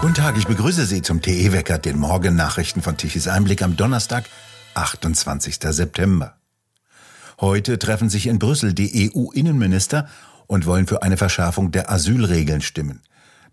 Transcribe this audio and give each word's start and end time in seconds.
Guten 0.00 0.14
Tag, 0.14 0.36
ich 0.36 0.46
begrüße 0.46 0.84
Sie 0.84 1.00
zum 1.00 1.22
TE-Wecker, 1.22 1.78
den 1.78 1.98
Morgennachrichten 1.98 2.82
von 2.82 2.98
Tichys 2.98 3.28
Einblick 3.28 3.62
am 3.62 3.76
Donnerstag, 3.76 4.24
28. 4.74 5.56
September. 5.70 6.36
Heute 7.40 7.78
treffen 7.78 8.10
sich 8.10 8.26
in 8.26 8.38
Brüssel 8.38 8.74
die 8.74 9.10
EU-Innenminister 9.10 10.06
und 10.46 10.66
wollen 10.66 10.86
für 10.86 11.02
eine 11.02 11.16
Verschärfung 11.16 11.72
der 11.72 11.90
Asylregeln 11.90 12.60
stimmen. 12.60 13.00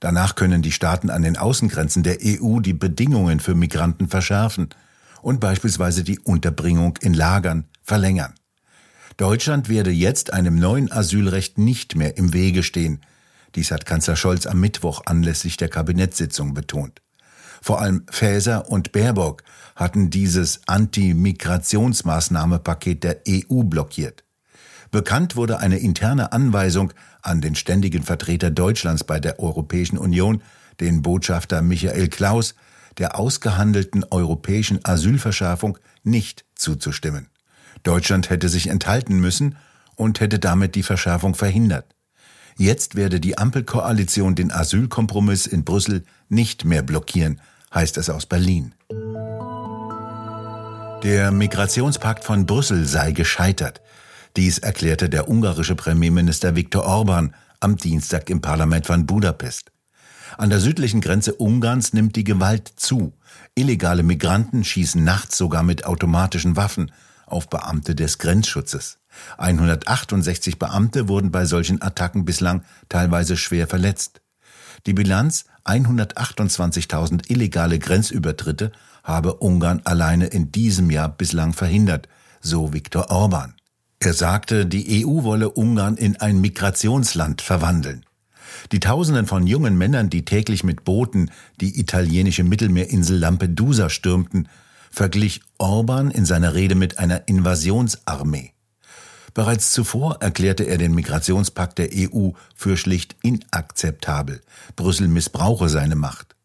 Danach 0.02 0.36
können 0.36 0.62
die 0.62 0.74
Staaten 0.74 1.10
an 1.10 1.22
den 1.22 1.38
Außengrenzen 1.38 2.04
der 2.04 2.18
EU 2.22 2.60
die 2.60 2.74
Bedingungen 2.74 3.40
für 3.40 3.56
Migranten 3.56 4.10
verschärfen 4.10 4.70
und 5.22 5.40
beispielsweise 5.40 6.04
die 6.04 6.20
Unterbringung 6.20 6.98
in 7.00 7.14
Lagern 7.14 7.70
verlängern. 7.82 8.34
Deutschland 9.16 9.70
werde 9.70 9.92
jetzt 9.92 10.34
einem 10.34 10.56
neuen 10.56 10.92
Asylrecht 10.92 11.58
nicht 11.58 11.96
mehr 11.96 12.18
im 12.18 12.34
Wege 12.34 12.64
stehen. 12.64 13.00
Dies 13.56 13.72
hat 13.72 13.86
Kanzler 13.86 14.16
Scholz 14.16 14.46
am 14.46 14.60
Mittwoch 14.60 15.02
anlässlich 15.06 15.58
der 15.58 15.70
Kabinettssitzung 15.70 16.54
betont. 16.54 17.02
Vor 17.62 17.82
allem 17.82 18.06
Faeser 18.10 18.70
und 18.70 18.92
Baerbock 18.92 19.44
hatten 19.76 20.10
dieses 20.10 20.62
Anti-Migrationsmaßnahmepaket 20.68 23.04
der 23.04 23.22
EU 23.28 23.64
blockiert. 23.64 24.24
Bekannt 24.92 25.36
wurde 25.36 25.60
eine 25.60 25.80
interne 25.80 26.32
Anweisung 26.34 26.94
an 27.22 27.42
den 27.42 27.56
ständigen 27.56 28.04
Vertreter 28.04 28.52
Deutschlands 28.52 29.04
bei 29.04 29.20
der 29.20 29.40
Europäischen 29.40 29.98
Union, 29.98 30.44
den 30.80 31.02
Botschafter 31.02 31.62
Michael 31.62 32.08
Klaus, 32.10 32.56
der 32.98 33.18
ausgehandelten 33.18 34.06
europäischen 34.10 34.84
Asylverschärfung 34.84 35.78
nicht 36.04 36.46
zuzustimmen. 36.56 37.30
Deutschland 37.84 38.30
hätte 38.30 38.50
sich 38.50 38.68
enthalten 38.68 39.20
müssen 39.20 39.58
und 39.96 40.20
hätte 40.20 40.40
damit 40.40 40.76
die 40.76 40.84
Verschärfung 40.84 41.34
verhindert. 41.34 41.86
Jetzt 42.58 42.96
werde 42.96 43.20
die 43.20 43.38
Ampelkoalition 43.38 44.36
den 44.36 44.52
Asylkompromiss 44.52 45.48
in 45.48 45.64
Brüssel 45.64 46.06
nicht 46.30 46.66
mehr 46.66 46.84
blockieren, 46.84 47.42
heißt 47.74 47.98
es 47.98 48.10
aus 48.10 48.26
Berlin. 48.26 48.76
Der 51.04 51.32
Migrationspakt 51.32 52.24
von 52.24 52.46
Brüssel 52.46 52.86
sei 52.86 53.12
gescheitert. 53.12 53.82
Dies 54.38 54.58
erklärte 54.58 55.10
der 55.10 55.30
ungarische 55.30 55.76
Premierminister 55.76 56.56
Viktor 56.56 56.86
Orban 56.86 57.36
am 57.60 57.78
Dienstag 57.78 58.30
im 58.30 58.42
Parlament 58.42 58.88
von 58.88 59.06
Budapest. 59.06 59.72
An 60.38 60.50
der 60.50 60.60
südlichen 60.60 61.02
Grenze 61.02 61.36
Ungarns 61.36 61.94
nimmt 61.94 62.16
die 62.16 62.24
Gewalt 62.24 62.72
zu. 62.76 63.14
Illegale 63.56 64.04
Migranten 64.04 64.64
schießen 64.64 65.04
nachts 65.04 65.38
sogar 65.38 65.62
mit 65.64 65.86
automatischen 65.86 66.56
Waffen 66.56 66.92
auf 67.26 67.50
Beamte 67.50 67.96
des 67.96 68.18
Grenzschutzes. 68.18 68.98
168 69.38 70.60
Beamte 70.60 71.08
wurden 71.08 71.32
bei 71.32 71.46
solchen 71.46 71.82
Attacken 71.82 72.26
bislang 72.26 72.64
teilweise 72.90 73.38
schwer 73.38 73.68
verletzt. 73.68 74.22
Die 74.86 74.94
Bilanz 74.94 75.46
128.000 75.66 77.30
illegale 77.30 77.80
Grenzübertritte 77.80 78.72
habe 79.04 79.36
Ungarn 79.36 79.82
alleine 79.86 80.28
in 80.28 80.52
diesem 80.52 80.90
Jahr 80.90 81.10
bislang 81.10 81.54
verhindert, 81.54 82.08
so 82.42 82.74
Viktor 82.74 83.10
Orban. 83.12 83.56
Er 84.00 84.14
sagte, 84.14 84.66
die 84.66 85.06
EU 85.06 85.24
wolle 85.24 85.50
Ungarn 85.50 85.96
in 85.96 86.18
ein 86.18 86.42
Migrationsland 86.42 87.42
verwandeln. 87.42 88.06
Die 88.72 88.80
Tausenden 88.80 89.28
von 89.28 89.48
jungen 89.48 89.78
Männern, 89.78 90.10
die 90.10 90.26
täglich 90.26 90.64
mit 90.64 90.84
Booten 90.84 91.32
die 91.62 91.80
italienische 91.80 92.44
Mittelmeerinsel 92.44 93.18
Lampedusa 93.18 93.90
stürmten, 93.90 94.50
verglich 94.92 95.42
Orban 95.58 96.12
in 96.12 96.26
seiner 96.26 96.54
Rede 96.54 96.76
mit 96.76 97.00
einer 97.00 97.28
Invasionsarmee. 97.28 98.52
Bereits 99.34 99.72
zuvor 99.72 100.18
erklärte 100.22 100.64
er 100.64 100.78
den 100.78 100.94
Migrationspakt 100.94 101.80
der 101.80 101.90
EU 101.94 102.32
für 102.56 102.78
schlicht 102.78 103.16
inakzeptabel. 103.24 104.42
Brüssel 104.76 105.08
missbrauche 105.08 105.70
seine 105.70 105.96
Macht. 105.96 106.36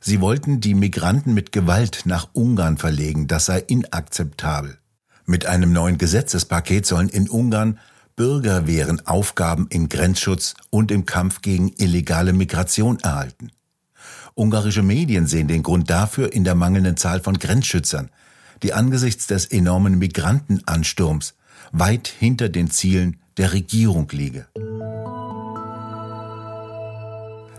Sie 0.00 0.20
wollten 0.20 0.60
die 0.60 0.74
Migranten 0.74 1.32
mit 1.32 1.52
Gewalt 1.52 2.02
nach 2.04 2.28
Ungarn 2.32 2.76
verlegen, 2.76 3.28
das 3.28 3.46
sei 3.46 3.60
inakzeptabel. 3.60 4.78
Mit 5.26 5.46
einem 5.46 5.72
neuen 5.72 5.96
Gesetzespaket 5.96 6.84
sollen 6.86 7.08
in 7.08 7.28
Ungarn 7.28 7.78
Bürgerwehren 8.16 9.04
Aufgaben 9.06 9.66
im 9.70 9.88
Grenzschutz 9.88 10.54
und 10.70 10.92
im 10.92 11.04
Kampf 11.04 11.40
gegen 11.40 11.72
illegale 11.78 12.32
Migration 12.32 13.00
erhalten. 13.00 13.50
Ungarische 14.34 14.82
Medien 14.82 15.26
sehen 15.26 15.48
den 15.48 15.62
Grund 15.62 15.90
dafür 15.90 16.32
in 16.32 16.44
der 16.44 16.54
mangelnden 16.54 16.96
Zahl 16.96 17.20
von 17.20 17.38
Grenzschützern, 17.38 18.10
die 18.62 18.72
angesichts 18.72 19.26
des 19.26 19.46
enormen 19.46 19.98
Migrantenansturms 19.98 21.34
weit 21.72 22.08
hinter 22.08 22.48
den 22.48 22.70
Zielen 22.70 23.20
der 23.36 23.52
Regierung 23.52 24.08
liege. 24.10 24.46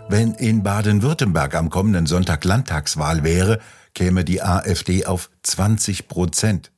Wenn 0.08 0.34
in 0.34 0.62
Baden-Württemberg 0.62 1.54
am 1.56 1.68
kommenden 1.68 2.06
Sonntag 2.06 2.44
Landtagswahl 2.44 3.24
wäre, 3.24 3.58
käme 3.92 4.24
die 4.24 4.40
AfD 4.40 5.04
auf 5.04 5.30
20 5.42 6.06
Prozent. 6.06 6.70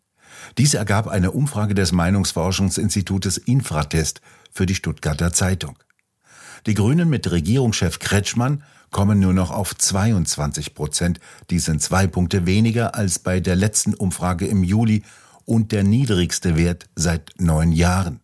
Dies 0.57 0.75
ergab 0.75 1.09
eine 1.09 1.33
Umfrage 1.33 1.75
des 1.75 1.93
Meinungsforschungsinstitutes 1.93 3.37
Infratest 3.37 4.23
für 4.51 4.67
die 4.67 4.75
Stuttgarter 4.75 5.33
Zeitung. 5.33 5.79
Die 6.67 6.75
Grünen 6.75 7.09
mit 7.09 7.31
Regierungschef 7.31 7.99
Kretschmann 7.99 8.63
kommen 8.91 9.19
nur 9.19 9.35
noch 9.35 9.51
auf 9.51 9.77
22 9.77 10.75
Prozent. 10.75 11.21
Dies 11.51 11.67
sind 11.67 11.83
zwei 11.83 12.07
Punkte 12.07 12.47
weniger 12.47 12.95
als 12.95 13.19
bei 13.19 13.41
der 13.41 13.57
letzten 13.57 13.95
Umfrage 13.95 14.47
im 14.47 14.65
Juli 14.65 15.03
und 15.49 15.73
der 15.73 15.83
niedrigste 15.83 16.57
Wert 16.57 16.91
seit 16.95 17.33
neun 17.39 17.73
Jahren. 17.73 18.21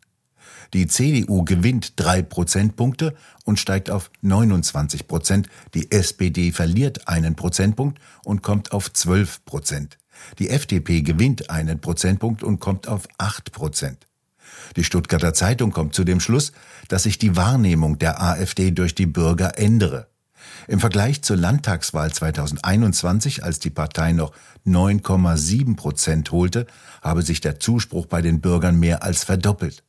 Die 0.75 0.87
CDU 0.87 1.43
gewinnt 1.45 1.95
drei 1.97 2.21
Prozentpunkte 2.21 3.15
und 3.45 3.59
steigt 3.59 3.91
auf 3.91 4.11
29 4.21 5.09
Prozent. 5.09 5.49
Die 5.73 5.91
SPD 5.91 6.53
verliert 6.53 7.09
einen 7.09 7.35
Prozentpunkt 7.35 7.99
und 8.25 8.43
kommt 8.43 8.73
auf 8.73 8.93
12 8.93 9.45
Prozent. 9.47 9.99
Die 10.39 10.51
FDP 10.51 11.01
gewinnt 11.01 11.49
einen 11.49 11.81
Prozentpunkt 11.81 12.43
und 12.43 12.61
kommt 12.61 12.89
auf 12.89 13.09
8 13.17 13.53
Prozent. 13.53 14.07
Die 14.77 14.85
Stuttgarter 14.85 15.33
Zeitung 15.33 15.71
kommt 15.71 15.95
zu 15.95 16.05
dem 16.05 16.21
Schluss, 16.21 16.53
dass 16.89 17.05
sich 17.05 17.19
die 17.19 17.37
Wahrnehmung 17.37 17.99
der 17.99 18.21
AfD 18.23 18.71
durch 18.71 18.95
die 18.95 19.07
Bürger 19.07 19.59
ändere. 19.59 20.09
Im 20.69 20.81
Vergleich 20.81 21.23
zur 21.23 21.37
Landtagswahl 21.37 22.13
2021, 22.13 23.45
als 23.45 23.59
die 23.59 23.71
Partei 23.71 24.13
noch 24.13 24.33
9,7 24.67 25.77
Prozent 25.77 26.33
holte, 26.33 26.67
habe 27.03 27.23
sich 27.23 27.41
der 27.41 27.61
Zuspruch 27.61 28.07
bei 28.07 28.23
den 28.23 28.41
Bürgern 28.41 28.79
mehr 28.79 29.03
als 29.03 29.25
verdoppelt. 29.25 29.85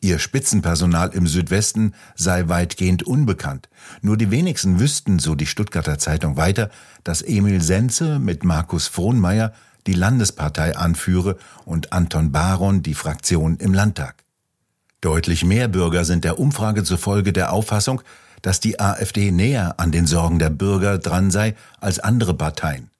Ihr 0.00 0.18
Spitzenpersonal 0.20 1.10
im 1.14 1.26
Südwesten 1.26 1.94
sei 2.14 2.48
weitgehend 2.48 3.02
unbekannt. 3.02 3.68
Nur 4.00 4.16
die 4.16 4.30
wenigsten 4.30 4.78
wüssten, 4.78 5.18
so 5.18 5.34
die 5.34 5.46
Stuttgarter 5.46 5.98
Zeitung 5.98 6.36
weiter, 6.36 6.70
dass 7.02 7.22
Emil 7.22 7.60
Senze 7.60 8.18
mit 8.18 8.44
Markus 8.44 8.86
Frohnmeier 8.86 9.52
die 9.88 9.94
Landespartei 9.94 10.76
anführe 10.76 11.36
und 11.64 11.92
Anton 11.92 12.30
Baron 12.30 12.82
die 12.82 12.94
Fraktion 12.94 13.56
im 13.56 13.74
Landtag. 13.74 14.22
Deutlich 15.00 15.44
mehr 15.44 15.68
Bürger 15.68 16.04
sind 16.04 16.24
der 16.24 16.38
Umfrage 16.38 16.84
zufolge 16.84 17.32
der 17.32 17.52
Auffassung, 17.52 18.02
dass 18.42 18.60
die 18.60 18.80
AfD 18.80 19.30
näher 19.30 19.78
an 19.78 19.92
den 19.92 20.06
Sorgen 20.06 20.38
der 20.38 20.50
Bürger 20.50 20.98
dran 20.98 21.30
sei 21.30 21.54
als 21.80 21.98
andere 21.98 22.34
Parteien. 22.34 22.90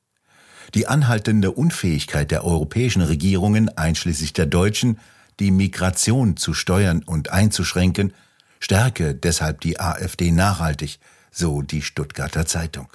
Die 0.75 0.87
anhaltende 0.87 1.51
Unfähigkeit 1.51 2.31
der 2.31 2.45
europäischen 2.45 3.03
Regierungen, 3.03 3.77
einschließlich 3.77 4.33
der 4.33 4.47
deutschen, 4.47 4.99
die 5.41 5.51
Migration 5.51 6.37
zu 6.37 6.53
steuern 6.53 7.03
und 7.05 7.31
einzuschränken, 7.31 8.13
stärke 8.61 9.15
deshalb 9.15 9.61
die 9.61 9.81
AfD 9.81 10.31
nachhaltig, 10.31 10.99
so 11.31 11.63
die 11.63 11.83
Stuttgarter 11.83 12.47
Zeitung. 12.47 12.89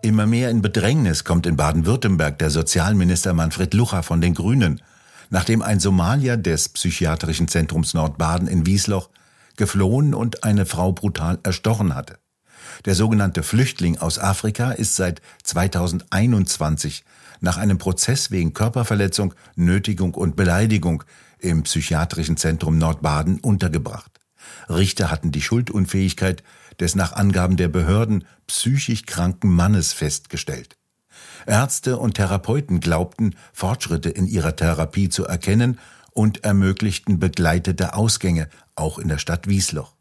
Immer 0.00 0.26
mehr 0.26 0.50
in 0.50 0.62
Bedrängnis 0.62 1.24
kommt 1.24 1.44
in 1.44 1.56
Baden-Württemberg 1.56 2.38
der 2.38 2.50
Sozialminister 2.50 3.34
Manfred 3.34 3.74
Lucha 3.74 4.02
von 4.02 4.20
den 4.20 4.32
Grünen, 4.34 4.80
nachdem 5.30 5.62
ein 5.62 5.80
Somalier 5.80 6.36
des 6.36 6.68
psychiatrischen 6.68 7.48
Zentrums 7.48 7.94
Nordbaden 7.94 8.48
in 8.48 8.66
Wiesloch 8.66 9.10
geflohen 9.56 10.14
und 10.14 10.44
eine 10.44 10.66
Frau 10.66 10.92
brutal 10.92 11.38
erstochen 11.42 11.94
hatte. 11.94 12.18
Der 12.84 12.94
sogenannte 12.94 13.42
Flüchtling 13.42 13.98
aus 13.98 14.18
Afrika 14.18 14.70
ist 14.70 14.96
seit 14.96 15.20
2021 15.42 17.04
nach 17.40 17.56
einem 17.56 17.78
Prozess 17.78 18.30
wegen 18.30 18.54
Körperverletzung, 18.54 19.34
Nötigung 19.56 20.14
und 20.14 20.36
Beleidigung 20.36 21.04
im 21.38 21.62
psychiatrischen 21.62 22.36
Zentrum 22.36 22.78
Nordbaden 22.78 23.40
untergebracht. 23.40 24.20
Richter 24.68 25.10
hatten 25.10 25.32
die 25.32 25.42
Schuldunfähigkeit 25.42 26.42
des 26.80 26.94
nach 26.94 27.12
Angaben 27.12 27.56
der 27.56 27.68
Behörden 27.68 28.24
psychisch 28.46 29.04
kranken 29.04 29.50
Mannes 29.50 29.92
festgestellt. 29.92 30.76
Ärzte 31.46 31.98
und 31.98 32.14
Therapeuten 32.14 32.80
glaubten, 32.80 33.34
Fortschritte 33.52 34.10
in 34.10 34.26
ihrer 34.26 34.56
Therapie 34.56 35.08
zu 35.08 35.24
erkennen 35.24 35.78
und 36.12 36.44
ermöglichten 36.44 37.18
begleitete 37.18 37.94
Ausgänge, 37.94 38.48
auch 38.74 38.98
in 38.98 39.08
der 39.08 39.18
Stadt 39.18 39.48
Wiesloch. 39.48 39.94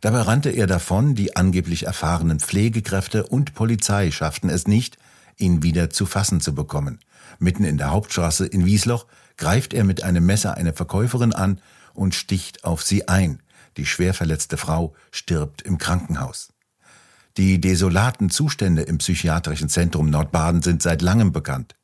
Dabei 0.00 0.22
rannte 0.22 0.50
er 0.50 0.66
davon, 0.66 1.14
die 1.14 1.36
angeblich 1.36 1.86
erfahrenen 1.86 2.40
Pflegekräfte 2.40 3.26
und 3.26 3.54
Polizei 3.54 4.10
schafften 4.10 4.50
es 4.50 4.66
nicht, 4.66 4.98
ihn 5.36 5.62
wieder 5.62 5.90
zu 5.90 6.06
fassen 6.06 6.40
zu 6.40 6.54
bekommen. 6.54 6.98
Mitten 7.38 7.64
in 7.64 7.78
der 7.78 7.90
Hauptstraße 7.90 8.46
in 8.46 8.64
Wiesloch 8.64 9.06
greift 9.36 9.72
er 9.72 9.84
mit 9.84 10.02
einem 10.02 10.26
Messer 10.26 10.56
eine 10.56 10.72
Verkäuferin 10.72 11.32
an 11.32 11.60
und 11.94 12.14
sticht 12.14 12.64
auf 12.64 12.82
sie 12.82 13.08
ein. 13.08 13.42
Die 13.76 13.86
schwer 13.86 14.14
verletzte 14.14 14.56
Frau 14.56 14.94
stirbt 15.12 15.62
im 15.62 15.78
Krankenhaus. 15.78 16.48
Die 17.38 17.60
desolaten 17.60 18.30
Zustände 18.30 18.82
im 18.82 18.98
psychiatrischen 18.98 19.68
Zentrum 19.68 20.10
Nordbaden 20.10 20.60
sind 20.60 20.82
seit 20.82 21.02
langem 21.02 21.30
bekannt. 21.30 21.76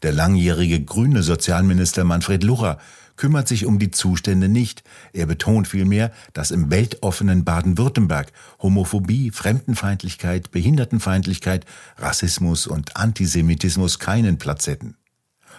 Der 0.00 0.10
langjährige 0.10 0.82
grüne 0.82 1.22
Sozialminister 1.22 2.02
Manfred 2.02 2.42
Lucher 2.42 2.78
kümmert 3.16 3.46
sich 3.46 3.66
um 3.66 3.78
die 3.78 3.90
Zustände 3.90 4.48
nicht. 4.48 4.84
Er 5.12 5.26
betont 5.26 5.68
vielmehr, 5.68 6.12
dass 6.32 6.50
im 6.50 6.70
weltoffenen 6.70 7.44
Baden-Württemberg 7.44 8.32
Homophobie, 8.62 9.30
Fremdenfeindlichkeit, 9.32 10.50
Behindertenfeindlichkeit, 10.50 11.66
Rassismus 11.98 12.66
und 12.66 12.96
Antisemitismus 12.96 13.98
keinen 13.98 14.38
Platz 14.38 14.66
hätten. 14.66 14.96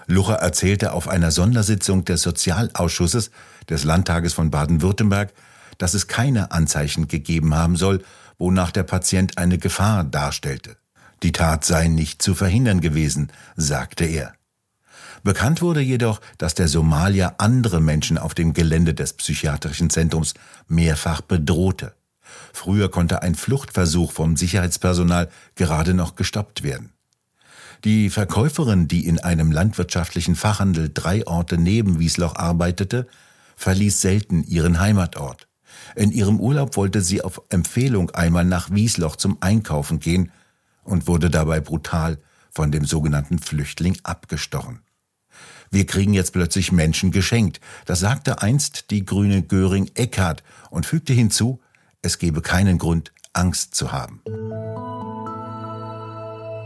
Lucher 0.07 0.35
erzählte 0.35 0.93
auf 0.93 1.07
einer 1.07 1.29
Sondersitzung 1.29 2.05
des 2.05 2.23
Sozialausschusses 2.23 3.29
des 3.69 3.83
Landtages 3.83 4.33
von 4.33 4.49
Baden-Württemberg, 4.49 5.31
dass 5.77 5.93
es 5.93 6.07
keine 6.07 6.51
Anzeichen 6.51 7.07
gegeben 7.07 7.53
haben 7.53 7.75
soll, 7.75 8.01
wonach 8.37 8.71
der 8.71 8.83
Patient 8.83 9.37
eine 9.37 9.57
Gefahr 9.57 10.03
darstellte. 10.03 10.77
Die 11.23 11.31
Tat 11.31 11.65
sei 11.65 11.87
nicht 11.87 12.21
zu 12.21 12.35
verhindern 12.35 12.81
gewesen, 12.81 13.31
sagte 13.55 14.05
er. 14.05 14.33
Bekannt 15.23 15.61
wurde 15.61 15.81
jedoch, 15.81 16.21
dass 16.37 16.53
der 16.53 16.67
Somalier 16.67 17.35
andere 17.39 17.81
Menschen 17.81 18.17
auf 18.17 18.33
dem 18.33 18.53
Gelände 18.53 18.93
des 18.93 19.13
psychiatrischen 19.13 19.89
Zentrums 19.89 20.35
mehrfach 20.67 21.21
bedrohte. 21.21 21.95
Früher 22.53 22.89
konnte 22.89 23.21
ein 23.21 23.35
Fluchtversuch 23.35 24.11
vom 24.11 24.37
Sicherheitspersonal 24.37 25.29
gerade 25.55 25.93
noch 25.93 26.15
gestoppt 26.15 26.63
werden. 26.63 26.91
Die 27.83 28.09
Verkäuferin, 28.09 28.87
die 28.87 29.05
in 29.05 29.19
einem 29.19 29.51
landwirtschaftlichen 29.51 30.35
Fachhandel 30.35 30.89
drei 30.93 31.25
Orte 31.27 31.57
neben 31.57 31.99
Wiesloch 31.99 32.35
arbeitete, 32.35 33.07
verließ 33.55 34.01
selten 34.01 34.43
ihren 34.43 34.79
Heimatort. 34.79 35.46
In 35.97 36.11
ihrem 36.11 36.39
Urlaub 36.39 36.77
wollte 36.77 37.01
sie 37.01 37.23
auf 37.23 37.41
Empfehlung 37.49 38.11
einmal 38.11 38.45
nach 38.45 38.69
Wiesloch 38.69 39.15
zum 39.15 39.37
Einkaufen 39.41 39.97
gehen 39.99 40.31
und 40.83 41.07
wurde 41.07 41.31
dabei 41.31 41.59
brutal 41.59 42.19
von 42.51 42.71
dem 42.71 42.85
sogenannten 42.85 43.39
Flüchtling 43.39 43.97
abgestochen. 44.03 44.83
Wir 45.71 45.87
kriegen 45.87 46.13
jetzt 46.13 46.33
plötzlich 46.33 46.71
Menschen 46.71 47.09
geschenkt. 47.09 47.61
Das 47.85 47.99
sagte 47.99 48.43
einst 48.43 48.91
die 48.91 49.05
grüne 49.05 49.41
Göring 49.41 49.89
Eckhardt 49.95 50.43
und 50.69 50.85
fügte 50.85 51.13
hinzu, 51.13 51.61
es 52.03 52.19
gebe 52.19 52.43
keinen 52.43 52.77
Grund, 52.77 53.11
Angst 53.33 53.73
zu 53.73 53.91
haben. 53.91 54.21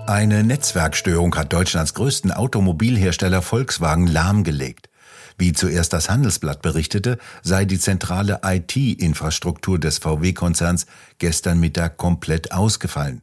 Eine 0.07 0.43
Netzwerkstörung 0.43 1.33
hat 1.35 1.53
Deutschlands 1.53 1.93
größten 1.93 2.33
Automobilhersteller 2.33 3.41
Volkswagen 3.41 4.07
lahmgelegt. 4.07 4.89
Wie 5.37 5.53
zuerst 5.53 5.93
das 5.93 6.09
Handelsblatt 6.09 6.61
berichtete, 6.61 7.17
sei 7.41 7.65
die 7.65 7.79
zentrale 7.79 8.41
IT-Infrastruktur 8.43 9.79
des 9.79 9.97
VW-Konzerns 9.99 10.85
gestern 11.17 11.59
Mittag 11.59 11.97
komplett 11.97 12.51
ausgefallen. 12.51 13.21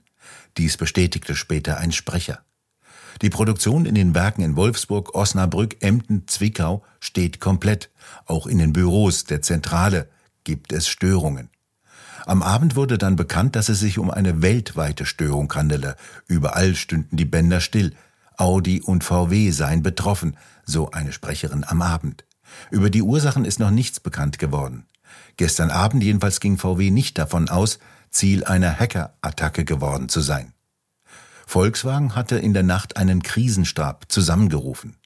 Dies 0.57 0.77
bestätigte 0.77 1.35
später 1.35 1.79
ein 1.79 1.93
Sprecher. 1.93 2.41
Die 3.23 3.31
Produktion 3.31 3.85
in 3.85 3.95
den 3.95 4.15
Werken 4.15 4.43
in 4.43 4.57
Wolfsburg, 4.57 5.15
Osnabrück, 5.15 5.77
Emden, 5.81 6.29
Zwickau 6.29 6.85
steht 7.01 7.41
komplett. 7.41 7.91
Auch 8.27 8.47
in 8.47 8.59
den 8.59 8.73
Büros 8.73 9.25
der 9.25 9.43
Zentrale 9.43 10.09
gibt 10.45 10.73
es 10.73 10.89
Störungen. 10.89 11.51
Am 12.27 12.43
Abend 12.43 12.77
wurde 12.77 12.99
dann 12.99 13.17
bekannt, 13.17 13.57
dass 13.57 13.69
es 13.69 13.81
sich 13.81 13.99
um 13.99 14.11
eine 14.11 14.43
weltweite 14.43 15.07
Störung 15.07 15.53
handele. 15.55 15.97
Überall 16.27 16.75
stünden 16.75 17.17
die 17.17 17.25
Bänder 17.25 17.61
still. 17.61 17.95
Audi 18.39 18.81
und 18.81 19.05
VW 19.05 19.51
seien 19.51 19.83
betroffen, 19.83 20.37
so 20.65 20.91
eine 20.91 21.13
Sprecherin 21.13 21.65
am 21.65 21.83
Abend. 21.83 22.25
Über 22.71 22.89
die 22.89 23.03
Ursachen 23.03 23.45
ist 23.45 23.59
noch 23.59 23.71
nichts 23.71 24.01
bekannt 24.01 24.39
geworden. 24.39 24.87
Gestern 25.37 25.71
Abend 25.71 26.03
jedenfalls 26.03 26.41
ging 26.41 26.57
VW 26.57 26.91
nicht 26.91 27.19
davon 27.19 27.49
aus, 27.49 27.79
Ziel 28.11 28.45
einer 28.45 28.79
Hackerattacke 28.79 29.65
geworden 29.65 30.09
zu 30.09 30.21
sein. 30.21 30.53
Volkswagen 31.47 32.15
hatte 32.15 32.39
in 32.39 32.55
der 32.55 32.63
Nacht 32.63 32.97
einen 32.97 33.23
Krisenstab 33.23 34.07
zusammengerufen. 34.09 34.97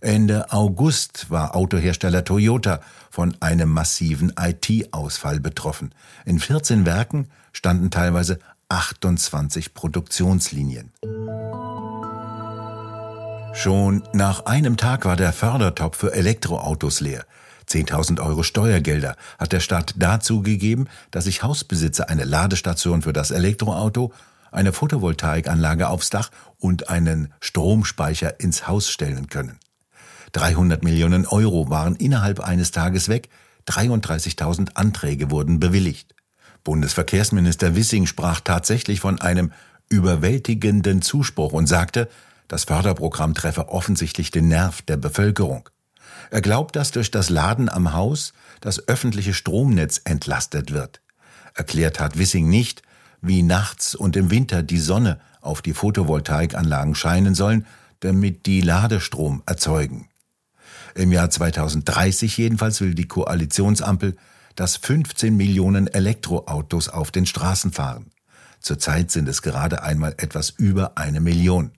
Ende 0.00 0.52
August 0.52 1.30
war 1.30 1.56
Autohersteller 1.56 2.24
Toyota 2.24 2.80
von 3.10 3.36
einem 3.40 3.70
massiven 3.70 4.32
IT-Ausfall 4.38 5.40
betroffen. 5.40 5.94
In 6.24 6.38
14 6.38 6.84
Werken 6.84 7.28
standen 7.52 7.90
teilweise 7.90 8.38
28 8.68 9.74
Produktionslinien. 9.74 10.92
Schon 13.54 14.02
nach 14.12 14.46
einem 14.46 14.76
Tag 14.76 15.04
war 15.04 15.14
der 15.14 15.32
Fördertopf 15.32 15.96
für 15.96 16.12
Elektroautos 16.12 17.00
leer. 17.00 17.24
10.000 17.68 18.20
Euro 18.20 18.42
Steuergelder 18.42 19.16
hat 19.38 19.52
der 19.52 19.60
Staat 19.60 19.94
dazu 19.96 20.42
gegeben, 20.42 20.88
dass 21.12 21.24
sich 21.24 21.44
Hausbesitzer 21.44 22.10
eine 22.10 22.24
Ladestation 22.24 23.02
für 23.02 23.12
das 23.12 23.30
Elektroauto, 23.30 24.12
eine 24.50 24.72
Photovoltaikanlage 24.72 25.88
aufs 25.88 26.10
Dach 26.10 26.30
und 26.58 26.88
einen 26.90 27.32
Stromspeicher 27.40 28.40
ins 28.40 28.66
Haus 28.66 28.90
stellen 28.90 29.28
können. 29.28 29.60
300 30.32 30.82
Millionen 30.82 31.24
Euro 31.24 31.70
waren 31.70 31.94
innerhalb 31.94 32.40
eines 32.40 32.72
Tages 32.72 33.08
weg, 33.08 33.28
33.000 33.68 34.74
Anträge 34.74 35.30
wurden 35.30 35.60
bewilligt. 35.60 36.14
Bundesverkehrsminister 36.64 37.76
Wissing 37.76 38.06
sprach 38.06 38.40
tatsächlich 38.40 38.98
von 38.98 39.20
einem 39.20 39.52
überwältigenden 39.88 41.02
Zuspruch 41.02 41.52
und 41.52 41.68
sagte, 41.68 42.08
das 42.48 42.64
Förderprogramm 42.64 43.34
treffe 43.34 43.68
offensichtlich 43.68 44.30
den 44.30 44.48
Nerv 44.48 44.82
der 44.82 44.96
Bevölkerung. 44.96 45.68
Er 46.30 46.40
glaubt, 46.40 46.76
dass 46.76 46.90
durch 46.90 47.10
das 47.10 47.30
Laden 47.30 47.68
am 47.68 47.92
Haus 47.92 48.32
das 48.60 48.88
öffentliche 48.88 49.34
Stromnetz 49.34 50.00
entlastet 50.04 50.72
wird. 50.72 51.00
Erklärt 51.54 52.00
hat 52.00 52.18
Wissing 52.18 52.48
nicht, 52.48 52.82
wie 53.20 53.42
nachts 53.42 53.94
und 53.94 54.16
im 54.16 54.30
Winter 54.30 54.62
die 54.62 54.78
Sonne 54.78 55.20
auf 55.40 55.62
die 55.62 55.72
Photovoltaikanlagen 55.72 56.94
scheinen 56.94 57.34
sollen, 57.34 57.66
damit 58.00 58.46
die 58.46 58.60
Ladestrom 58.60 59.42
erzeugen. 59.46 60.08
Im 60.94 61.10
Jahr 61.10 61.30
2030 61.30 62.36
jedenfalls 62.36 62.80
will 62.80 62.94
die 62.94 63.08
Koalitionsampel, 63.08 64.16
dass 64.54 64.76
15 64.76 65.36
Millionen 65.36 65.86
Elektroautos 65.88 66.88
auf 66.88 67.10
den 67.10 67.26
Straßen 67.26 67.72
fahren. 67.72 68.10
Zurzeit 68.60 69.10
sind 69.10 69.28
es 69.28 69.42
gerade 69.42 69.82
einmal 69.82 70.14
etwas 70.18 70.50
über 70.50 70.96
eine 70.96 71.20
Million. 71.20 71.72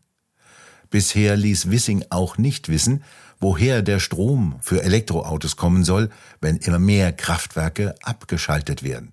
Bisher 0.91 1.37
ließ 1.37 1.71
Wissing 1.71 2.05
auch 2.11 2.39
nicht 2.39 2.69
wissen, 2.69 3.03
woher 3.41 3.83
der 3.83 4.01
Strom 4.01 4.57
für 4.61 4.83
Elektroautos 4.83 5.57
kommen 5.57 5.85
soll, 5.85 6.11
wenn 6.41 6.57
immer 6.57 6.79
mehr 6.79 7.13
Kraftwerke 7.13 7.95
abgeschaltet 8.03 8.83
werden. 8.83 9.13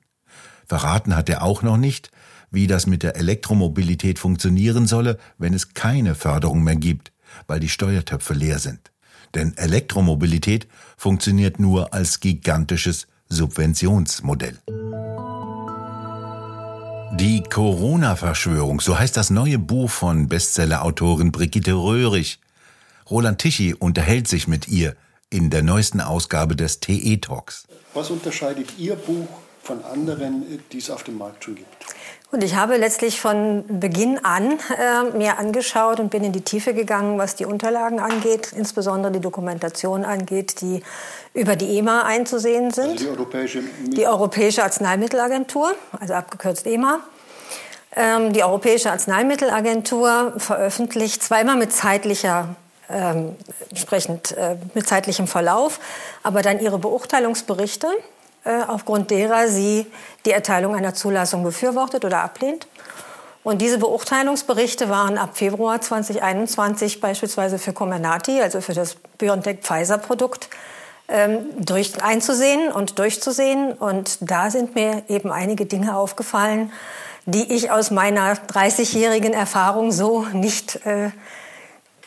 Verraten 0.67 1.15
hat 1.15 1.29
er 1.29 1.43
auch 1.43 1.61
noch 1.61 1.77
nicht, 1.77 2.11
wie 2.51 2.67
das 2.67 2.87
mit 2.87 3.03
der 3.03 3.15
Elektromobilität 3.15 4.19
funktionieren 4.19 4.87
solle, 4.87 5.17
wenn 5.37 5.53
es 5.53 5.73
keine 5.73 6.15
Förderung 6.15 6.63
mehr 6.63 6.75
gibt, 6.75 7.11
weil 7.47 7.59
die 7.59 7.69
Steuertöpfe 7.69 8.33
leer 8.33 8.59
sind. 8.59 8.91
Denn 9.33 9.57
Elektromobilität 9.57 10.67
funktioniert 10.95 11.59
nur 11.59 11.93
als 11.93 12.19
gigantisches 12.19 13.07
Subventionsmodell. 13.29 14.59
Die 17.23 17.41
Corona-Verschwörung, 17.41 18.81
so 18.81 18.99
heißt 18.99 19.15
das 19.15 19.29
neue 19.29 19.57
Buch 19.57 19.89
von 19.89 20.27
Bestsellerautorin 20.27 21.31
Brigitte 21.31 21.71
Röhrig. 21.71 22.41
Roland 23.09 23.39
Tichy 23.39 23.73
unterhält 23.73 24.27
sich 24.27 24.49
mit 24.49 24.67
ihr 24.67 24.97
in 25.29 25.49
der 25.49 25.63
neuesten 25.63 26.01
Ausgabe 26.01 26.57
des 26.57 26.81
TE 26.81 27.21
Talks. 27.21 27.65
Was 27.93 28.11
unterscheidet 28.11 28.77
Ihr 28.77 28.95
Buch 28.95 29.29
von 29.61 29.81
anderen, 29.85 30.43
die 30.73 30.79
es 30.79 30.89
auf 30.89 31.03
dem 31.03 31.17
Markt 31.17 31.45
schon 31.45 31.55
gibt? 31.55 31.69
Und 32.33 32.43
ich 32.43 32.55
habe 32.55 32.75
letztlich 32.75 33.21
von 33.21 33.63
Beginn 33.79 34.19
an 34.25 34.59
äh, 34.77 35.17
mir 35.17 35.37
angeschaut 35.37 36.01
und 36.01 36.09
bin 36.09 36.25
in 36.25 36.33
die 36.33 36.41
Tiefe 36.41 36.73
gegangen, 36.73 37.19
was 37.19 37.35
die 37.35 37.45
Unterlagen 37.45 38.01
angeht, 38.01 38.51
insbesondere 38.53 39.13
die 39.13 39.21
Dokumentation 39.21 40.03
angeht, 40.03 40.59
die 40.59 40.81
über 41.33 41.55
die 41.55 41.77
EMA 41.77 42.01
einzusehen 42.01 42.71
sind. 42.71 42.89
Also 42.89 43.05
die, 43.05 43.09
Europäische 43.11 43.63
die 43.85 44.07
Europäische 44.07 44.63
Arzneimittelagentur, 44.63 45.73
also 45.97 46.15
abgekürzt 46.15 46.67
EMA. 46.67 46.99
Ähm, 47.95 48.33
die 48.33 48.43
Europäische 48.43 48.91
Arzneimittelagentur 48.91 50.33
veröffentlicht 50.37 51.21
zweimal 51.21 51.57
mit 51.57 51.71
zeitlicher 51.71 52.55
ähm, 52.89 53.35
entsprechend 53.69 54.31
äh, 54.31 54.57
mit 54.73 54.87
zeitlichem 54.87 55.27
Verlauf, 55.27 55.79
aber 56.23 56.41
dann 56.41 56.59
ihre 56.59 56.79
Beurteilungsberichte 56.79 57.87
äh, 58.45 58.61
aufgrund 58.67 59.09
derer 59.11 59.47
sie 59.47 59.85
die 60.25 60.31
Erteilung 60.31 60.75
einer 60.75 60.93
Zulassung 60.93 61.43
befürwortet 61.43 62.03
oder 62.03 62.23
ablehnt. 62.23 62.67
Und 63.43 63.61
diese 63.61 63.77
Beurteilungsberichte 63.77 64.89
waren 64.89 65.17
ab 65.17 65.37
Februar 65.37 65.79
2021 65.79 67.01
beispielsweise 67.01 67.59
für 67.59 67.73
Comirnaty, 67.73 68.41
also 68.41 68.61
für 68.61 68.73
das 68.73 68.95
BioNTech-Pfizer-Produkt, 69.17 70.49
ähm, 71.09 71.39
durch, 71.57 72.01
einzusehen 72.01 72.71
und 72.71 72.99
durchzusehen. 72.99 73.73
Und 73.73 74.17
da 74.21 74.49
sind 74.49 74.75
mir 74.75 75.03
eben 75.09 75.31
einige 75.31 75.65
Dinge 75.65 75.95
aufgefallen, 75.95 76.71
die 77.25 77.53
ich 77.53 77.71
aus 77.71 77.91
meiner 77.91 78.33
30-jährigen 78.33 79.33
Erfahrung 79.33 79.91
so 79.91 80.25
nicht 80.33 80.85
äh, 80.85 81.11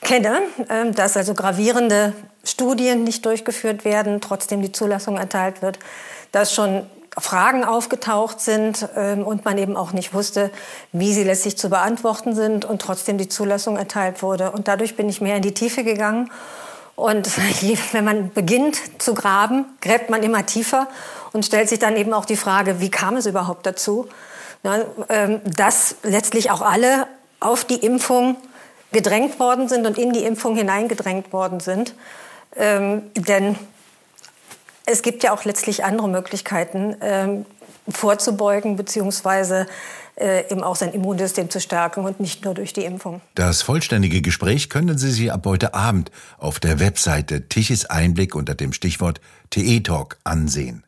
kenne, 0.02 0.40
äh, 0.68 0.90
dass 0.90 1.16
also 1.16 1.34
gravierende 1.34 2.12
Studien 2.44 3.04
nicht 3.04 3.24
durchgeführt 3.24 3.84
werden, 3.84 4.20
trotzdem 4.20 4.62
die 4.62 4.72
Zulassung 4.72 5.16
erteilt 5.16 5.62
wird, 5.62 5.78
dass 6.32 6.52
schon 6.52 6.86
Fragen 7.18 7.64
aufgetaucht 7.64 8.40
sind 8.40 8.88
ähm, 8.94 9.24
und 9.24 9.44
man 9.46 9.56
eben 9.56 9.76
auch 9.76 9.92
nicht 9.92 10.12
wusste, 10.12 10.50
wie 10.92 11.14
sie 11.14 11.24
letztlich 11.24 11.56
zu 11.56 11.70
beantworten 11.70 12.34
sind 12.34 12.66
und 12.66 12.82
trotzdem 12.82 13.16
die 13.16 13.28
Zulassung 13.28 13.78
erteilt 13.78 14.22
wurde. 14.22 14.50
Und 14.50 14.68
dadurch 14.68 14.96
bin 14.96 15.08
ich 15.08 15.22
mehr 15.22 15.36
in 15.36 15.42
die 15.42 15.54
Tiefe 15.54 15.82
gegangen. 15.82 16.30
Und 16.94 17.30
wenn 17.92 18.04
man 18.04 18.30
beginnt 18.32 18.78
zu 18.98 19.14
graben, 19.14 19.64
gräbt 19.80 20.10
man 20.10 20.22
immer 20.22 20.44
tiefer 20.44 20.88
und 21.32 21.46
stellt 21.46 21.70
sich 21.70 21.78
dann 21.78 21.96
eben 21.96 22.12
auch 22.12 22.26
die 22.26 22.36
Frage, 22.36 22.80
wie 22.80 22.90
kam 22.90 23.16
es 23.16 23.24
überhaupt 23.24 23.64
dazu, 23.64 24.08
dass 24.62 25.96
letztlich 26.02 26.50
auch 26.50 26.62
alle 26.62 27.06
auf 27.40 27.64
die 27.64 27.76
Impfung 27.76 28.36
gedrängt 28.92 29.38
worden 29.38 29.68
sind 29.68 29.86
und 29.86 29.98
in 29.98 30.12
die 30.12 30.24
Impfung 30.24 30.56
hineingedrängt 30.56 31.32
worden 31.32 31.60
sind. 31.60 31.94
Ähm, 32.56 33.02
denn 33.14 33.56
es 34.86 35.02
gibt 35.02 35.22
ja 35.22 35.32
auch 35.32 35.44
letztlich 35.44 35.84
andere 35.84 36.08
Möglichkeiten, 36.08 36.96
ähm, 37.00 37.46
vorzubeugen 37.88 38.76
beziehungsweise 38.76 39.66
äh, 40.16 40.50
eben 40.50 40.62
auch 40.62 40.76
sein 40.76 40.92
Immunsystem 40.92 41.50
zu 41.50 41.60
stärken 41.60 42.04
und 42.04 42.20
nicht 42.20 42.44
nur 42.44 42.54
durch 42.54 42.72
die 42.72 42.84
Impfung. 42.84 43.20
Das 43.34 43.62
vollständige 43.62 44.22
Gespräch 44.22 44.70
können 44.70 44.96
Sie 44.96 45.10
sich 45.10 45.30
ab 45.30 45.44
heute 45.44 45.74
Abend 45.74 46.10
auf 46.38 46.58
der 46.58 46.80
Webseite 46.80 47.48
Tichys 47.48 47.84
Einblick 47.84 48.34
unter 48.34 48.54
dem 48.54 48.72
Stichwort 48.72 49.20
TE 49.50 49.82
Talk 49.82 50.16
ansehen. 50.24 50.82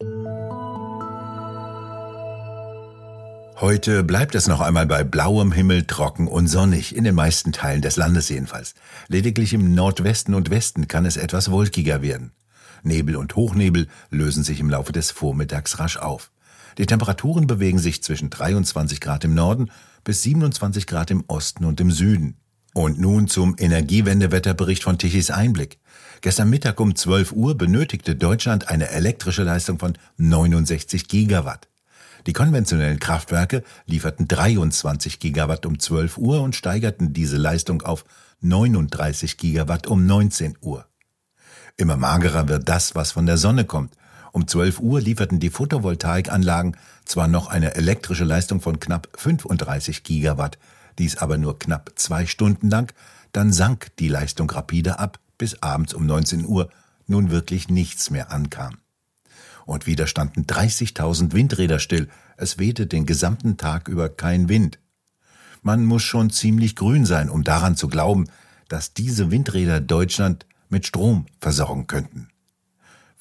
Heute 3.60 4.04
bleibt 4.04 4.36
es 4.36 4.46
noch 4.46 4.60
einmal 4.60 4.86
bei 4.86 5.02
blauem 5.02 5.50
Himmel, 5.50 5.82
trocken 5.82 6.28
und 6.28 6.46
sonnig, 6.46 6.94
in 6.94 7.02
den 7.02 7.16
meisten 7.16 7.50
Teilen 7.50 7.82
des 7.82 7.96
Landes 7.96 8.28
jedenfalls. 8.28 8.76
Lediglich 9.08 9.52
im 9.52 9.74
Nordwesten 9.74 10.34
und 10.34 10.50
Westen 10.50 10.86
kann 10.86 11.04
es 11.04 11.16
etwas 11.16 11.50
wolkiger 11.50 12.00
werden. 12.00 12.30
Nebel 12.84 13.16
und 13.16 13.34
Hochnebel 13.34 13.88
lösen 14.10 14.44
sich 14.44 14.60
im 14.60 14.70
Laufe 14.70 14.92
des 14.92 15.10
Vormittags 15.10 15.80
rasch 15.80 15.96
auf. 15.96 16.30
Die 16.78 16.86
Temperaturen 16.86 17.48
bewegen 17.48 17.80
sich 17.80 18.00
zwischen 18.00 18.30
23 18.30 19.00
Grad 19.00 19.24
im 19.24 19.34
Norden 19.34 19.72
bis 20.04 20.22
27 20.22 20.86
Grad 20.86 21.10
im 21.10 21.24
Osten 21.26 21.64
und 21.64 21.80
im 21.80 21.90
Süden. 21.90 22.36
Und 22.74 23.00
nun 23.00 23.26
zum 23.26 23.56
Energiewendewetterbericht 23.58 24.84
von 24.84 24.98
Tichys 24.98 25.32
Einblick. 25.32 25.80
Gestern 26.20 26.48
Mittag 26.48 26.78
um 26.78 26.94
12 26.94 27.32
Uhr 27.32 27.58
benötigte 27.58 28.14
Deutschland 28.14 28.68
eine 28.68 28.90
elektrische 28.90 29.42
Leistung 29.42 29.80
von 29.80 29.98
69 30.16 31.08
Gigawatt. 31.08 31.66
Die 32.26 32.32
konventionellen 32.32 32.98
Kraftwerke 32.98 33.62
lieferten 33.86 34.26
23 34.28 35.20
Gigawatt 35.20 35.66
um 35.66 35.78
12 35.78 36.18
Uhr 36.18 36.42
und 36.42 36.56
steigerten 36.56 37.12
diese 37.12 37.36
Leistung 37.36 37.82
auf 37.82 38.04
39 38.40 39.36
Gigawatt 39.36 39.86
um 39.86 40.06
19 40.06 40.56
Uhr. 40.60 40.86
Immer 41.76 41.96
magerer 41.96 42.48
wird 42.48 42.68
das, 42.68 42.94
was 42.94 43.12
von 43.12 43.26
der 43.26 43.38
Sonne 43.38 43.64
kommt. 43.64 43.94
Um 44.32 44.46
12 44.46 44.80
Uhr 44.80 45.00
lieferten 45.00 45.40
die 45.40 45.50
Photovoltaikanlagen 45.50 46.76
zwar 47.04 47.28
noch 47.28 47.48
eine 47.48 47.76
elektrische 47.76 48.24
Leistung 48.24 48.60
von 48.60 48.78
knapp 48.80 49.08
35 49.16 50.02
Gigawatt, 50.02 50.58
dies 50.98 51.16
aber 51.16 51.38
nur 51.38 51.58
knapp 51.58 51.92
zwei 51.94 52.26
Stunden 52.26 52.68
lang, 52.68 52.92
dann 53.32 53.52
sank 53.52 53.96
die 53.98 54.08
Leistung 54.08 54.50
rapide 54.50 54.98
ab, 54.98 55.18
bis 55.38 55.62
abends 55.62 55.94
um 55.94 56.04
19 56.04 56.44
Uhr 56.46 56.68
nun 57.06 57.30
wirklich 57.30 57.68
nichts 57.68 58.10
mehr 58.10 58.32
ankam 58.32 58.78
und 59.68 59.86
wieder 59.86 60.06
standen 60.06 60.44
30.000 60.44 61.34
Windräder 61.34 61.78
still. 61.78 62.08
Es 62.36 62.58
wehte 62.58 62.86
den 62.86 63.04
gesamten 63.04 63.58
Tag 63.58 63.88
über 63.88 64.08
kein 64.08 64.48
Wind. 64.48 64.78
Man 65.62 65.84
muss 65.84 66.02
schon 66.02 66.30
ziemlich 66.30 66.74
grün 66.74 67.04
sein, 67.04 67.28
um 67.28 67.44
daran 67.44 67.76
zu 67.76 67.88
glauben, 67.88 68.28
dass 68.68 68.94
diese 68.94 69.30
Windräder 69.30 69.80
Deutschland 69.80 70.46
mit 70.70 70.86
Strom 70.86 71.26
versorgen 71.40 71.86
könnten. 71.86 72.28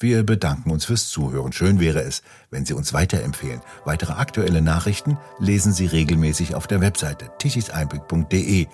Wir 0.00 0.22
bedanken 0.22 0.70
uns 0.70 0.86
fürs 0.86 1.08
Zuhören. 1.08 1.52
Schön 1.52 1.80
wäre 1.80 2.02
es, 2.02 2.22
wenn 2.50 2.64
Sie 2.64 2.72
uns 2.72 2.92
weiterempfehlen. 2.92 3.60
Weitere 3.84 4.12
aktuelle 4.12 4.62
Nachrichten 4.62 5.18
lesen 5.38 5.72
Sie 5.72 5.86
regelmäßig 5.86 6.54
auf 6.54 6.66
der 6.66 6.80
Webseite 6.80 7.30
tichiseinblick.de. 7.38 8.68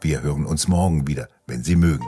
Wir 0.00 0.22
hören 0.22 0.46
uns 0.46 0.68
morgen 0.68 1.08
wieder, 1.08 1.28
wenn 1.46 1.64
Sie 1.64 1.76
mögen. 1.76 2.06